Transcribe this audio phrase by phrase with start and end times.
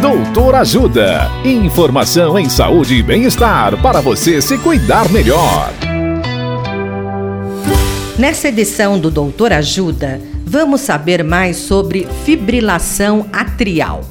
[0.00, 1.30] Doutor Ajuda.
[1.42, 5.72] Informação em saúde e bem-estar para você se cuidar melhor.
[8.18, 14.04] Nessa edição do Doutor Ajuda, vamos saber mais sobre fibrilação atrial.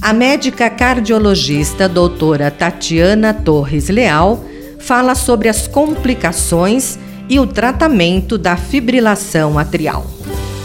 [0.00, 4.44] A médica cardiologista doutora Tatiana Torres Leal
[4.78, 6.98] fala sobre as complicações
[7.28, 10.06] e o tratamento da fibrilação atrial.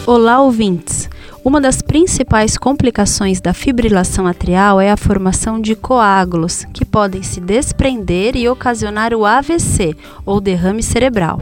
[0.05, 1.09] Olá, ouvintes!
[1.45, 7.39] Uma das principais complicações da fibrilação atrial é a formação de coágulos, que podem se
[7.39, 9.95] desprender e ocasionar o AVC,
[10.25, 11.39] ou derrame cerebral.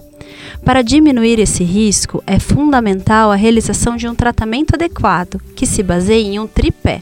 [0.66, 6.26] Para diminuir esse risco, é fundamental a realização de um tratamento adequado, que se baseie
[6.26, 7.02] em um tripé.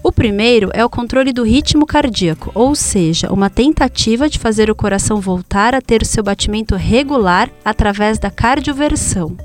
[0.00, 4.76] O primeiro é o controle do ritmo cardíaco, ou seja, uma tentativa de fazer o
[4.76, 9.36] coração voltar a ter seu batimento regular através da cardioversão.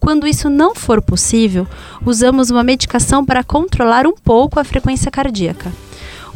[0.00, 1.66] Quando isso não for possível,
[2.04, 5.72] usamos uma medicação para controlar um pouco a frequência cardíaca.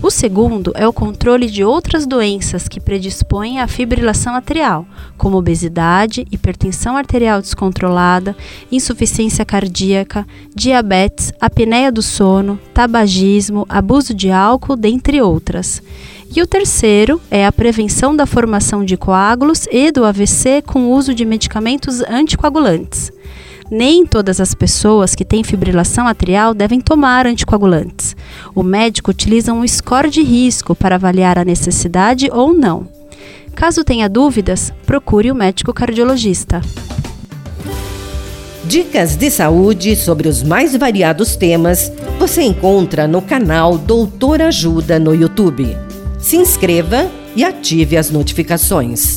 [0.02, 4.86] O segundo é o controle de outras doenças que predispõem à fibrilação atrial,
[5.18, 8.34] como obesidade, hipertensão arterial descontrolada,
[8.72, 15.82] insuficiência cardíaca, diabetes, apneia do sono, tabagismo, abuso de álcool, dentre outras.
[16.34, 20.92] E o terceiro é a prevenção da formação de coágulos e do AVC com o
[20.92, 23.12] uso de medicamentos anticoagulantes.
[23.70, 28.16] Nem todas as pessoas que têm fibrilação atrial devem tomar anticoagulantes.
[28.54, 32.88] O médico utiliza um score de risco para avaliar a necessidade ou não.
[33.54, 36.60] Caso tenha dúvidas, procure o médico cardiologista.
[38.64, 45.14] Dicas de saúde sobre os mais variados temas você encontra no canal Doutor Ajuda no
[45.14, 45.76] YouTube.
[46.18, 49.16] Se inscreva e ative as notificações.